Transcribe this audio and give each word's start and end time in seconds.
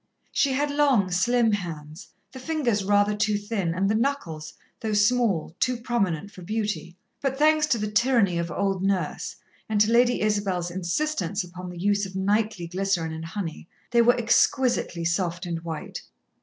She 0.31 0.53
had 0.53 0.71
long, 0.71 1.11
slim 1.11 1.51
hands, 1.51 2.07
the 2.31 2.39
fingers 2.39 2.83
rather 2.83 3.15
too 3.15 3.37
thin 3.37 3.71
and 3.75 3.87
the 3.87 3.93
knuckles, 3.93 4.51
though 4.79 4.93
small, 4.93 5.55
too 5.59 5.77
prominent 5.77 6.31
for 6.31 6.41
beauty. 6.41 6.97
But, 7.21 7.37
thanks 7.37 7.67
to 7.67 7.77
the 7.77 7.91
tyranny 7.91 8.39
of 8.39 8.49
old 8.49 8.81
Nurse, 8.81 9.35
and 9.69 9.79
to 9.81 9.91
Lady 9.91 10.21
Isabel's 10.23 10.71
insistence 10.71 11.43
upon 11.43 11.69
the 11.69 11.77
use 11.77 12.07
of 12.07 12.15
nightly 12.15 12.65
glycerine 12.65 13.13
and 13.13 13.25
honey, 13.25 13.69
they 13.91 14.01
were 14.01 14.17
exquisitely 14.17 15.05
soft 15.05 15.45
and 15.45 15.61
white. 15.61 16.01